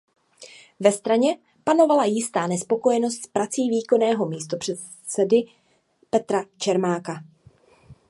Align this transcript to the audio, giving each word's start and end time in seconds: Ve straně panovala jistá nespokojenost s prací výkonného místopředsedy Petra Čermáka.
Ve 0.79 0.91
straně 0.91 1.37
panovala 1.63 2.05
jistá 2.05 2.47
nespokojenost 2.47 3.23
s 3.23 3.27
prací 3.27 3.69
výkonného 3.69 4.25
místopředsedy 4.25 5.37
Petra 6.09 6.43
Čermáka. 6.57 7.23